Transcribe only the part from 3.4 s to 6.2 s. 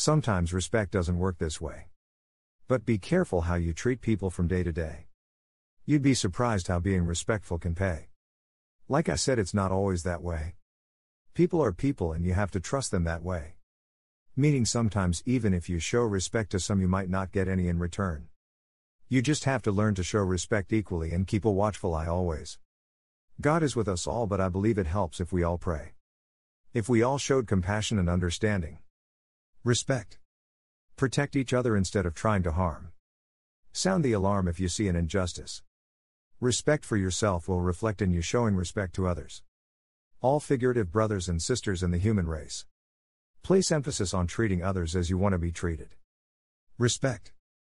how you treat people from day to day. You'd be